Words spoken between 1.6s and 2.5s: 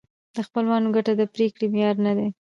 معیار نه دی.